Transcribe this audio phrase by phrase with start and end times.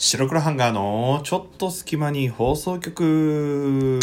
[0.00, 3.98] 白黒ハンガーのちょっと隙間に放送局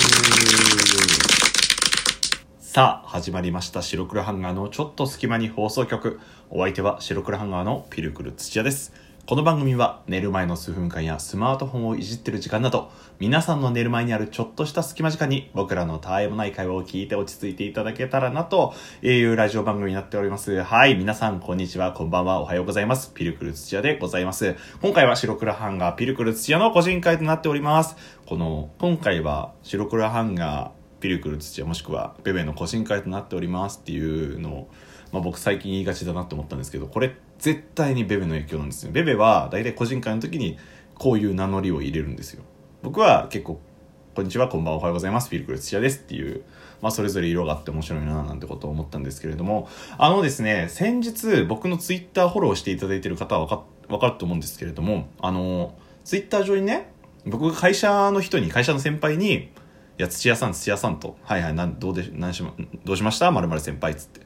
[2.60, 3.82] さあ、始まりました。
[3.82, 6.20] 白黒ハンガーのちょっと隙間に放送局。
[6.50, 8.92] お相手は白黒ハンガーのピルクル土屋です。
[9.28, 20.62] この番組は寝る前の数分間やスマートフォンをいじってる時間など、皆さんの寝る前にあるちょっとした隙間時間に僕らのたわいもない会話を聞いて落ち着いていただけたらなというラジオ番組になっております。
[20.62, 23.14] はい、皆さんこんにちは、こんばんは、おはようございます。
[23.16, 24.56] ピルクル土屋でございます。
[24.84, 27.96] 今回は白黒ハンガーピルクル土屋の個人会となっております。
[28.28, 34.70] この、今回は白黒ハンガーピルクル土屋もしくはベベの個人会となっておりますっていうのを、
[35.12, 38.92] まあ、僕最近言いがちだなって思ったんですけどこれ絶対にベベの影響なんですよ。
[38.92, 40.58] ベベは大体個人会の時に
[40.96, 42.44] こういう名乗りを入れるんですよ。
[42.82, 43.60] 僕は結構
[44.16, 46.44] 「こんにちはこんばんはおはようございますピルクル土屋です」っていう、
[46.82, 49.68] まあ、それぞれ色があって面白いななんてことを思ったんですけれども
[49.98, 56.92] あのですね先日僕のツイッターフォローしていただいている方は分か分かると思うんですけれどもあのツイッター上にね
[57.26, 59.50] 僕が会社の人に会社の先輩に
[59.98, 63.32] いや、土屋さん、土屋さんと、はいはい、なんどうで、何しま、どうしました？
[63.32, 64.22] まるまる先輩っつって。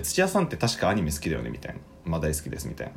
[0.00, 1.80] 土屋さんって確かアニメ好きだよねみたいな。
[2.04, 2.92] まあ大好きですみたいな。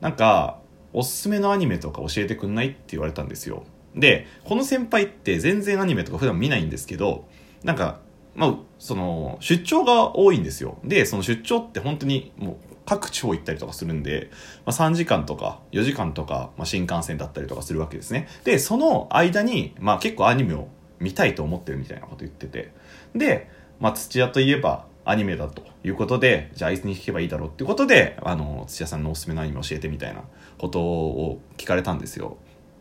[0.00, 0.60] なんか、
[0.92, 3.64] おすすめのアニメとか教えてくんないって言われたんですよ。
[3.94, 7.26] で、この先輩って全然アニメとか普段見ないんですけど、
[7.62, 8.00] なんか、
[8.34, 10.78] まあ、その、出張が多いんですよ。
[10.84, 14.30] で、その出張って本当にもう、各地方行ったりとかするんで、
[14.66, 18.28] まあ、3時間とか4時間とか、まあ、新幹線だったりとかするわけですね。
[18.44, 22.72] で、その間に、まあ結構アニメを見たいと思ってるみたいなこと言ってて。
[23.14, 30.22] で、まあ、土屋といえばアニメだということで、じゃああいつに聞けばいいだろうっていうことで、あの、土屋さんのおすすめのアニメ教えてみたいな
[30.58, 32.36] ことを聞かれたんですよ。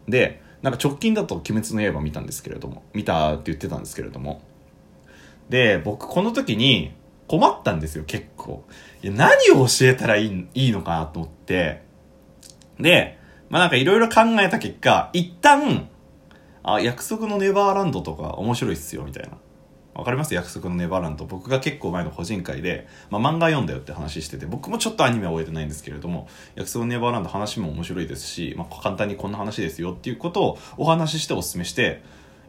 [0.07, 4.41] で、なんか直近だと鬼滅の刃見たんですけれども、見たって言ってたんですけれども。
[5.49, 6.93] で、僕この時に
[7.27, 8.63] 困ったんですよ、結構。
[9.01, 11.81] いや、何を教えたらいいいいのかなと思って。
[12.79, 13.17] で、
[13.49, 15.89] まあなんかいろいろ考えた結果、一旦、
[16.63, 19.37] あ、約束のネバーランドとか面白いっすよ、みたいな。
[19.93, 20.33] わかります？
[20.33, 21.25] 約束のネバーランド。
[21.25, 32.01] 僕が結構前の個人会で、まあ漫画読んだよって話してて、僕もちょっとアニメは終えてないんですけれども、約束のネバーランド話も面白いですし、まあ簡単にこんな話ですよっていうことをお話ししてお勧めして、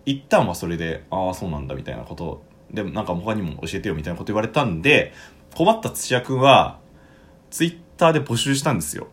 [0.06, 2.42] 一旦はそれで、ああ、そうなんだみたいなこと
[2.72, 5.12] でも、なんか他にも教えてよみたいなこと言われたんで、
[5.54, 6.78] 困った土屋くんは、
[7.50, 9.08] ツイッターで募集したんですよ。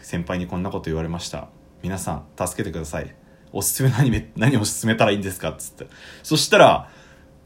[0.00, 1.48] 先輩にこんなこと言われました。
[1.82, 3.14] 皆さん、助けてください。
[3.52, 5.50] おすすめのアニメ、何を勧めたらいいんですか？
[5.50, 5.86] っつって。
[6.22, 6.90] そしたら、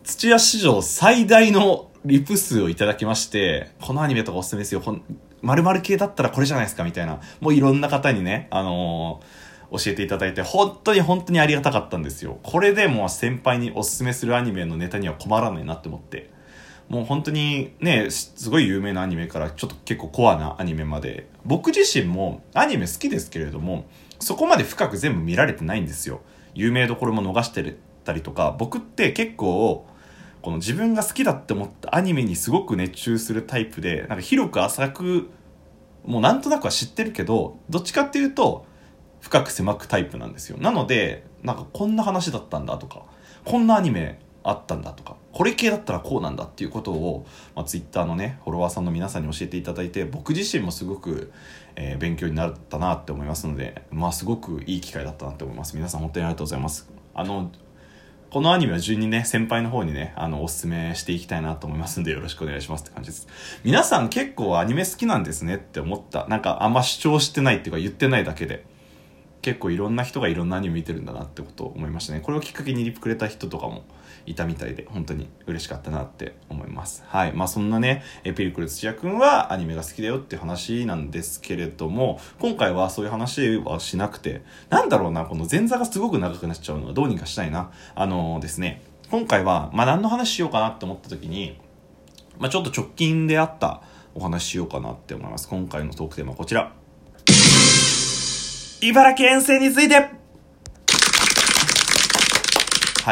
[0.04, 4.80] 土屋史上最大のリプ数をいただきまして、このアニメとかおすすめですよ。
[4.80, 5.02] ほん、
[5.42, 7.20] 〇〇系だったらこれじゃないですかみたいな。
[7.40, 12.38] もういろんな方にね、あのー教えていただいて、本当に本当にありがたかったんですよ。
[12.42, 16.30] これでもう先輩におすすめするアニメのネタには困らないなって思って。
[16.88, 21.28] もう本当にね、すごい有名なアニメからちょっと結構コアなアニメまで。
[21.44, 23.86] 僕自身もアニメ好きですけれども、
[24.18, 26.20] そこまで深く全部見られてないんですよ。
[26.52, 29.86] 有名どころも逃してるたりとか、僕って結構、
[30.42, 35.28] この自分が好きだって思ったアニメにすごく熱中するタイプで、なんか広く浅く、
[36.04, 38.64] もうなんとなくは知ってるけど、どっちかっていうと、
[39.20, 40.58] 深く狭くタイプなんですよ。
[40.58, 43.04] なので、なんかこんな話だったんだとか、
[43.44, 51.32] こんなアニメあったんだとか、これ系だったらこうなんだっていうことを、まあ、ツイッターのね、フォロワーさんの皆さんに教えていただいて、僕自身もすごく、
[51.76, 55.76] えー勉強になったなって思いますので、まあすごくいい機会だったなって思います。
[55.76, 56.90] 皆さん本当にありがとうございます。
[57.14, 57.50] あの、
[58.30, 63.26] このアニメは順にね、先輩の方にね、あの、おすすめしていきたいなと思いますんで、よろしくお願いしますって感じです。
[63.64, 66.28] 皆さん結構アニメ好きなんですねって思った。
[66.28, 68.64] なんかあんま主張してないっていうか言ってないだけで。
[69.42, 72.20] 結構いろんな人がいろんなアニメ見てるんだなってことを思いましたね。
[72.20, 73.84] これをきっかけにリプくれた人とかも
[74.26, 77.02] いたみたいで、本当に嬉しかったなって思います。
[77.06, 77.32] はい。
[77.32, 87.70] まあそんなね、えピルクル土屋くんはアニメが好きだよって話なんですけれども、今回はそういう話はしなくて、なんだろうな、この前座がすごく長くなっちゃうのはどうにかしたいな。
[87.94, 91.58] あのですね、今回は、まあ何の話しようかなって思った時に、
[92.38, 93.82] まあちょっと直近であった
[94.14, 95.48] お話しようかなって思います。
[95.48, 96.79] 今回のトークテーマはこちら。
[98.82, 100.08] 茨城遠征については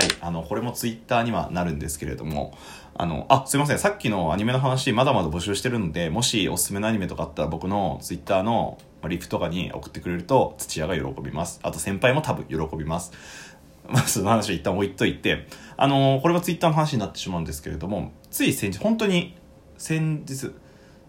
[0.02, 2.56] い、あの、これもツイッターにはなるんですけれども、
[2.94, 8.78] あの、あ、すいません、さっきのアニメの話、まだまだ募集してるので、もしおすすめのアニメとかあったら僕のツイッターの
[9.08, 11.60] リプとかに送ってくれると、土屋が喜びます。
[11.62, 13.12] あと先輩も多分喜びます。
[13.88, 19.34] まあ、その話を一旦置いといて、あのこれはツイッターの話になってしまうんですけれども、つい先日、本当に
[19.76, 20.50] 先日、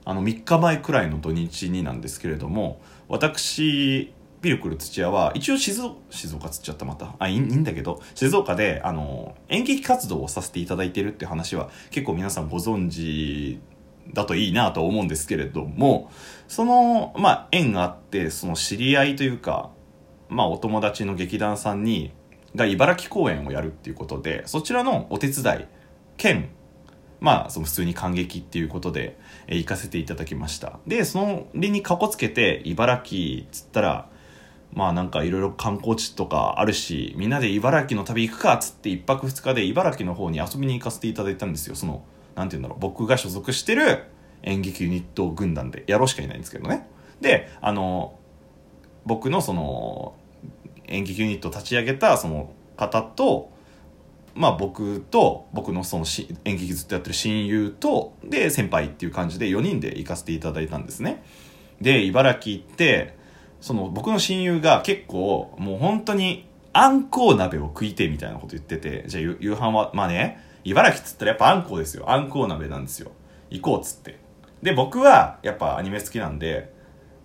[0.05, 7.15] あの、3日前くらいの土日になんですけれども、私、ピルクル土屋は、一応静、静岡つっちゃったまた。
[7.19, 13.59] あ、いいいんだけど、静岡で、あの、演劇活動をさせていただいてるって話は、結構皆さんご存知
[14.13, 16.09] だといいなと思うんですけれども、
[16.47, 19.71] その、まあ、縁があって、その知り合いというか、
[20.29, 22.11] まあお友達の劇団さんに
[22.55, 25.65] が茨城公演をやるっていうことでそちらのお手伝い
[26.17, 26.49] 兼
[27.19, 34.09] まあその普通に感激っていうことで、えー行かせていただきましたでその理にかこつけて茨城っつったら
[34.73, 41.75] まあなんかいろいろ観光地とかあるしみんなで茨城の旅行くかっつって1泊2日で茨城の方に遊びに行かせていただいたんですよ。
[41.75, 42.03] その
[42.35, 44.05] なんて言うんだろう僕が所属してる
[44.43, 45.83] 演劇ユニット軍団で。
[45.87, 46.87] やろうしかいないんですけどね。
[47.19, 48.15] であの
[49.05, 50.15] 僕のその
[50.87, 53.51] 演劇ユニットを立ち上げたその方と
[54.35, 61.23] まあ僕と僕のそのし演劇ずっとやってる親友とで先輩っていう感じで4人で行かせていただいたんですね。
[61.81, 63.18] で茨城行って
[63.61, 72.09] その僕の親友が結構もう本当にあんこう鍋を食いてみたいなこと言っててじゃあ夕飯はまあね茨城っつったらやっぱあんこうですよ。
[72.09, 73.11] あんこう鍋なんですよ。
[73.49, 74.19] 行こうっつって。
[74.61, 76.73] で僕はやっぱアニメ好きなんで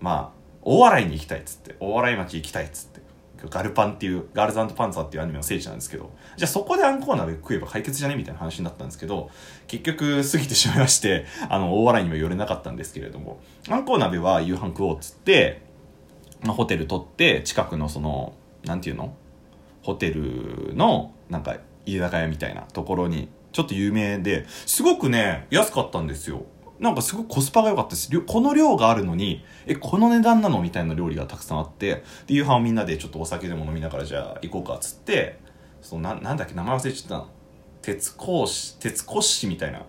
[0.01, 1.77] まあ大洗に行きたいっつって。
[1.81, 3.05] 大洗町行きたいっつって。
[3.51, 6.11] ガルパンっていうガールズパンツァーっていうアニメの聖地なんですけど。
[6.37, 9.31] じゃあそこであんこう鍋食えば解決じゃねみたいな話になったんですけど
[9.67, 13.41] 結局過ぎてしまいましてあの大洗には寄れなかったんですけれども。
[13.69, 15.63] あんこう鍋は夕飯食おうっつって、
[16.45, 19.17] まあ、ホテル取って近くのそのなんていうの？
[19.83, 26.47] ホテルのなんか居酒屋みたいなところにちょっと有名ですごくね安かったんですよ。
[26.81, 28.11] なんかすごくコスパが良かったです。
[28.21, 30.61] この量があるのにえこの値段なの？
[30.61, 35.39] みたいな料理がたくさんあってで夕飯をみんなでちょっとお酒でも飲みながらじゃあ行こうかっつって
[35.83, 36.55] そのななんだっけ？
[36.55, 37.29] 名前忘れちゃったの
[37.83, 39.83] 鉄格子鉄格子みたいな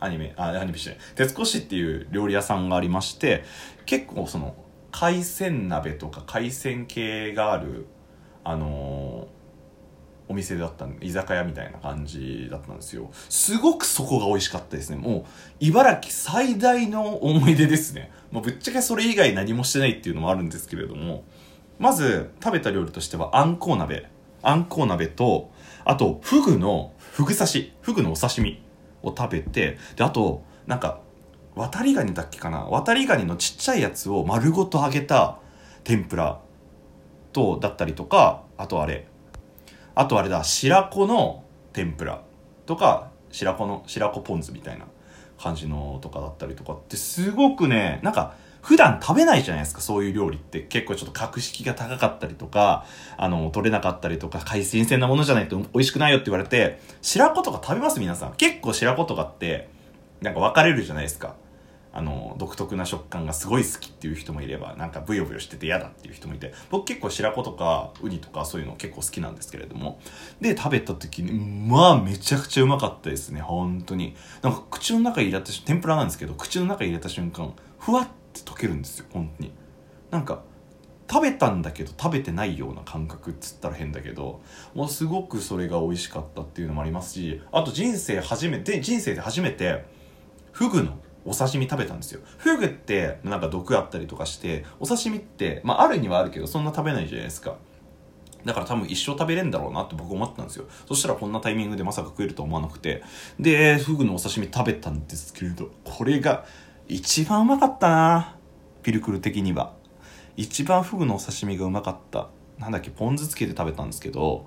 [0.00, 0.98] アニメあアニメしてない。
[1.14, 3.44] 鉄格子っていう料理屋さんがありまして
[3.86, 4.54] 結構その
[4.98, 7.86] 海鮮鍋とか海鮮系がある
[8.44, 9.36] あのー
[10.28, 13.10] お店だったんで居酒屋みたいな感じだったんですよ。
[13.28, 14.96] すごくそこが美味しかったですね。
[14.96, 15.24] もう
[15.60, 21.22] 茨城最大の思い出ですね、まあ、ぶっちゃけそれ以外何もしてないっていうのもあるんですけれども。
[21.78, 24.08] まず食べた料理としてはあんこう鍋。
[24.42, 25.52] あんこう鍋と
[25.84, 27.72] あとフグのフグ刺し。
[27.82, 28.60] フグのお刺身
[29.04, 31.00] を食べてであとなんか
[31.56, 32.66] 渡りガニだっけかな？
[32.66, 35.38] 渡りガニのちっちゃいやつを丸ごと揚げた
[35.84, 36.38] 天ぷら
[37.32, 39.06] とだったりとかあとあれ。
[39.94, 41.42] あとあれだ白子の
[41.72, 42.20] 天ぷら
[42.66, 44.84] とか白子の白子ポン酢みたいな
[45.38, 46.74] 感じのとかだったりとか。
[46.74, 50.60] ってすごくねなんか普段食べないじゃないですかそういう料理って。
[50.60, 52.84] 結構ちょっと格式が高かったりとか
[53.16, 57.98] あの取れなかったりとか海鮮鮮なものじゃないと美味しくないよって言われて白子とか食べます？
[57.98, 58.34] 皆さん。
[58.34, 59.70] 結構白子とかって
[60.20, 61.34] なんか分かれるじゃないですか。
[61.96, 69.98] あの独特な食感がすごい好きっていう人もいればなんかブヨブヨしてて嫌だっていう人もいて僕結構白子とかウニとかそういうの結構好きなんですけれども。
[70.38, 71.32] で食べた時に
[71.66, 74.14] まあめちゃくちゃうまかったですね本当に。
[74.42, 79.52] なんか口の中に入れた瞬天ぷらなんですけど口の中に入れた瞬間ふわって溶けるんですよ本当に。
[80.10, 80.42] なんか
[81.10, 84.42] 食べたんだけど食べてないような感覚っつったら変だけど
[84.74, 89.86] もうすごくそれが美味しかったっていうのもありますしあと人生初めて人生で初めて
[90.52, 92.20] フグのお刺身食べたんですよ。
[92.38, 97.56] フグってなんか毒あったりとかしてお刺身ってまああるにはあるけどそんな食べないじゃないですか。
[98.44, 100.66] だから多分一生食べれんだろうなって僕思ったんですよ。
[100.86, 103.02] そしたらこんなタイミングでまさか食えると思わなくて。
[103.40, 106.44] でフグのお刺身食べたんですけれどこれが
[106.88, 108.36] 一番うまかったな。
[108.82, 109.74] ピルクル的には。
[110.36, 112.28] 一番フグのお刺身がうまかった。
[112.58, 114.46] なんだっけポン酢つけて食べたんですけど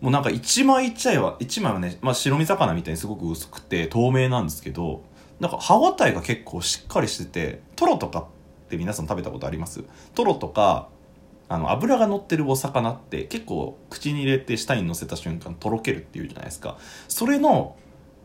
[0.00, 5.02] もうなんか一枚一枚は一枚はね、まあ、白身魚みたいにすごく薄くて透明なんですけど
[5.40, 9.82] なんか歯ごたえが結構しっかりしててトロとかって皆さん食べたことあります？
[10.14, 10.88] トロとか
[11.48, 16.78] あの油が乗ってるお魚って結構口に入れて舌に乗せた瞬間とろけるっていうじゃないですか。
[17.08, 17.76] それの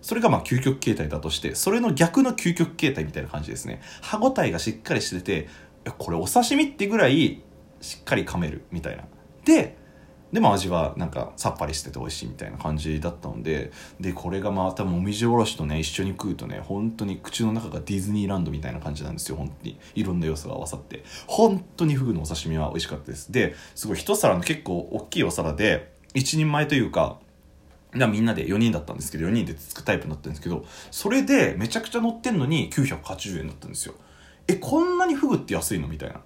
[0.01, 3.81] それがまあ究極形態だとしてそれの逆の究極形態みたいな感じですね。
[4.01, 5.47] 歯ごたえがしっかりしてて
[5.97, 7.41] これお刺身ってぐらい
[7.81, 9.05] しっかり噛めるみたいな。
[9.45, 9.77] で
[10.33, 19.79] でも味はなんかさっぱりしてて美味しいみたいな感じだったのででこれがまたもみじおろしとね一緒に食うとね本当に口の中がディズニーランドみたいな感じなんですよ本当に。
[19.93, 21.03] いろんな要素が合わさって。
[21.27, 23.31] 本当にフグのお刺身は美味しかったです。
[23.31, 27.19] ですごい一皿の結構大きいお皿で一人前というか
[27.93, 33.93] みんなで4人だったんですけど4人でつくタイプだったんですけどそれでめちゃくちゃ乗ってんのに980円だったんですよ。
[34.47, 35.87] えこんなにフグって安いの？
[35.87, 36.21] みたいな。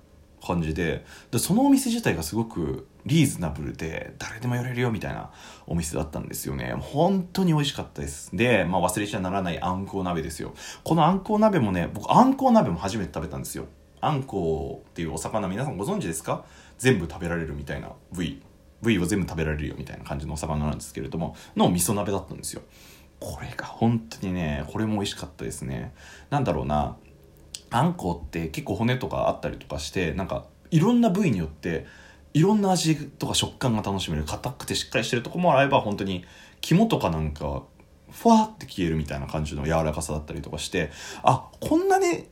[0.46, 5.32] 感じででそのお店自体がすごくリーズナブルで誰でも寄れるよみたいな
[5.68, 6.74] お店だったんですよね。
[6.80, 8.36] 本当に美味しかったです。
[8.36, 10.54] で、まあ、忘れちゃならないあんこう鍋ですよ。
[10.84, 13.66] このあんこう鍋もね僕あんこう鍋も初めて食べたんですよ。
[14.02, 16.46] あんこうっていうお魚皆さんご存知ですか？
[16.78, 18.42] 全部食べられるみたいな部位。
[18.82, 22.62] 部位を全部食べられるよみたいな感じのお魚なんですけれどもの味噌鍋だったんですよ。
[23.20, 25.94] これが本当にねこれも美味しかったですね。
[26.30, 26.96] なんだろうな。
[27.72, 31.86] あんこって結構骨とかあったりとかしてなんかいろんな部位によって
[32.34, 34.24] いろんな味とか食感が楽しめる。
[34.24, 36.26] 硬くてしっかりしてるとこもあれば本当に
[36.62, 37.64] 肝とかなんか
[38.12, 40.92] ふわって消えるみたいな感じの柔らかさだったりとかして
[41.24, 42.28] あこんなに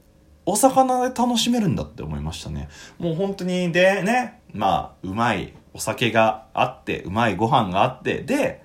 [0.46, 2.70] お魚で楽しめるんだって思いましたね。
[3.00, 8.64] もう本当にでねまあうまいお酒があってうまいご飯があってで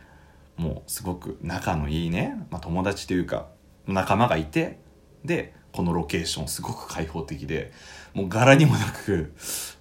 [0.57, 3.49] もうすごく仲のいいね、まあ、友達というか
[3.87, 4.79] 仲間がいて
[5.25, 7.73] でこのロケーションすごく開放的で
[8.15, 9.33] もう柄にもなく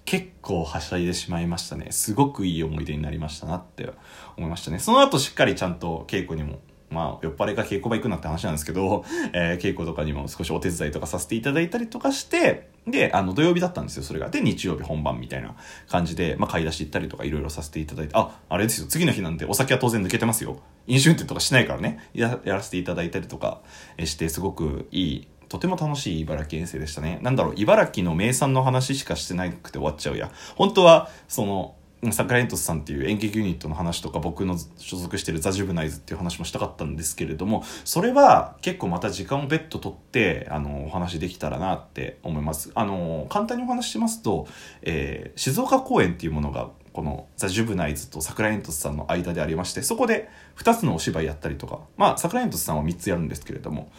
[0.04, 3.90] 結構はしゃいでしまいましたねすごくいい思い出になりましたなって
[4.36, 6.60] 思いましたねその後しっかりちゃんと稽古にも
[6.92, 14.28] まあ、酔っ払いが稽古場行くなって話なんですけど、 えー、稽古とかにも少しお手伝いとかさせていただいたりとかして、で、あの、土曜日だったんですよ、それが。
[14.28, 15.54] で、日曜日本番みたいな
[15.88, 20.60] 感じで、まあ、買い出し行ったりとかいろいろさせていただいて、あ、あれですよ、次の日なんでお酒は当然抜けてますよ。
[20.86, 23.60] 飲酒運転とかしないからね、ややらせていただいたりとか
[24.04, 27.18] して、すごくいいとても楽しい茨城遠征でしたね。
[27.20, 30.30] なんだろう、茨城の名産の話しかしてなくて終わっちゃうや。
[30.56, 31.74] 本当は、その、
[32.10, 44.48] サクラエントスさんっていう演劇ユニットの話とか僕の所属してるザ・ジュブナイズっていう話もしたかったんですけれどもそれは結構また時間を別途取ってあのお話できたらなって思いますあの簡単にお話ししますと、
[44.82, 53.92] えー、静岡公演っていうものがこのザ・ジュブナイズとサクラエントスさんの間でありましてそこで2つのお芝居やったりとかまあサクラエントスさんは3つやるんですけれども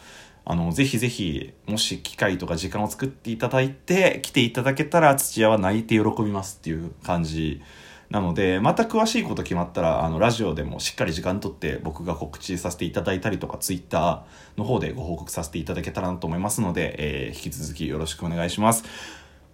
[0.46, 7.62] あの、ぜひぜひ、もし機会とか時間を作っていただいて、来ていただけたら、土屋は泣いて喜びますっていう感じ
[8.10, 18.84] なので、また詳しいこと決まったら、あの、ラジオでもしっかり時間とって僕が告知させていただいたりとか、ツイッターの方でご報告させていただけたらなと思いますので、えー、引き続きよろしくお願いします。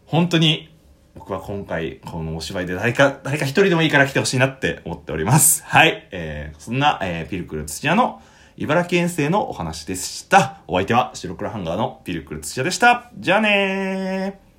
[0.07, 0.75] 本当に、
[1.15, 5.63] 僕は今回、このお芝居で誰か、誰か一人でもいいから来てほしいなって思っております。
[5.65, 6.09] はい。
[6.11, 8.21] えー、そんな、えー、ピルクル土屋の
[8.57, 10.63] 茨城遠征のお話でした。
[10.67, 13.11] お相手は白黒ハンガーのピルクル土屋でした。
[13.17, 14.50] じゃあねー